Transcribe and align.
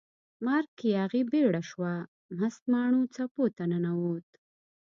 مرک 0.45 0.77
یاغي 0.97 1.21
بیړۍ 1.31 1.61
شوه، 1.69 1.91
مست 2.39 2.63
ماڼو 2.71 3.01
څپو 3.13 3.43
ته 3.55 3.63
ننووت 3.71 4.27